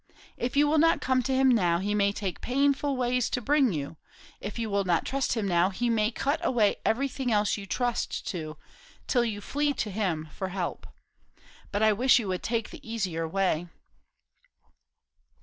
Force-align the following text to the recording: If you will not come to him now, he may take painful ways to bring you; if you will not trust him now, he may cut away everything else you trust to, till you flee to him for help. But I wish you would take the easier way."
If 0.35 0.57
you 0.57 0.67
will 0.67 0.79
not 0.79 0.99
come 0.99 1.21
to 1.21 1.35
him 1.35 1.47
now, 1.49 1.77
he 1.77 1.93
may 1.93 2.11
take 2.11 2.41
painful 2.41 2.97
ways 2.97 3.29
to 3.29 3.39
bring 3.39 3.71
you; 3.71 3.97
if 4.39 4.57
you 4.57 4.67
will 4.67 4.83
not 4.83 5.05
trust 5.05 5.33
him 5.33 5.47
now, 5.47 5.69
he 5.69 5.91
may 5.91 6.09
cut 6.09 6.43
away 6.43 6.77
everything 6.83 7.31
else 7.31 7.55
you 7.55 7.67
trust 7.67 8.25
to, 8.29 8.57
till 9.05 9.23
you 9.23 9.41
flee 9.41 9.73
to 9.75 9.91
him 9.91 10.27
for 10.31 10.47
help. 10.49 10.87
But 11.71 11.83
I 11.83 11.93
wish 11.93 12.17
you 12.17 12.27
would 12.29 12.41
take 12.41 12.71
the 12.71 12.81
easier 12.91 13.27
way." 13.27 13.67